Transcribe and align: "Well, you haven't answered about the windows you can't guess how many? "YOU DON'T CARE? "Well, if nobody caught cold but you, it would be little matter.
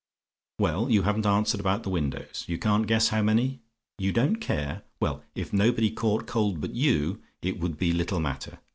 "Well, 0.57 0.89
you 0.89 1.03
haven't 1.03 1.27
answered 1.27 1.59
about 1.59 1.83
the 1.83 1.91
windows 1.91 2.45
you 2.47 2.57
can't 2.57 2.87
guess 2.87 3.09
how 3.09 3.21
many? 3.21 3.61
"YOU 3.99 4.11
DON'T 4.11 4.37
CARE? 4.37 4.81
"Well, 4.99 5.21
if 5.35 5.53
nobody 5.53 5.91
caught 5.91 6.25
cold 6.25 6.59
but 6.59 6.73
you, 6.73 7.21
it 7.43 7.59
would 7.59 7.77
be 7.77 7.93
little 7.93 8.19
matter. 8.19 8.57